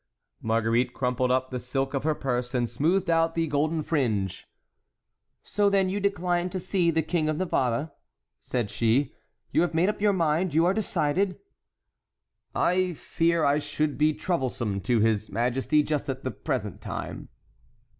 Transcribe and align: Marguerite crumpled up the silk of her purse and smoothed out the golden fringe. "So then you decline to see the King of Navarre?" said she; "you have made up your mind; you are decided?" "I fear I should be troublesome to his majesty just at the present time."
Marguerite 0.41 0.95
crumpled 0.95 1.29
up 1.29 1.51
the 1.51 1.59
silk 1.59 1.93
of 1.93 2.03
her 2.05 2.15
purse 2.15 2.55
and 2.55 2.67
smoothed 2.67 3.07
out 3.07 3.35
the 3.35 3.45
golden 3.45 3.83
fringe. 3.83 4.47
"So 5.43 5.69
then 5.69 5.89
you 5.89 5.99
decline 5.99 6.49
to 6.49 6.59
see 6.59 6.89
the 6.89 7.03
King 7.03 7.29
of 7.29 7.37
Navarre?" 7.37 7.91
said 8.39 8.71
she; 8.71 9.13
"you 9.51 9.61
have 9.61 9.75
made 9.75 9.89
up 9.89 10.01
your 10.01 10.11
mind; 10.13 10.55
you 10.55 10.65
are 10.65 10.73
decided?" 10.73 11.39
"I 12.55 12.93
fear 12.93 13.43
I 13.45 13.59
should 13.59 13.99
be 13.99 14.15
troublesome 14.15 14.81
to 14.81 15.01
his 15.01 15.29
majesty 15.29 15.83
just 15.83 16.09
at 16.09 16.23
the 16.23 16.31
present 16.31 16.81
time." 16.81 17.29